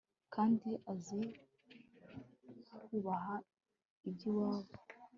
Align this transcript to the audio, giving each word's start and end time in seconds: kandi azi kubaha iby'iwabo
kandi 0.33 0.69
azi 0.93 1.21
kubaha 2.85 3.35
iby'iwabo 4.09 4.71